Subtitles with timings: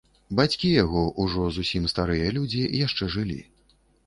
[0.37, 3.39] Бацькі яго, ужо зусім старыя людзі, яшчэ жылі.